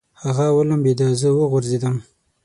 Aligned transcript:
هغه 0.23 0.45
ولمبېده، 0.57 1.07
زه 1.21 1.27
وغورځېدم. 1.37 1.95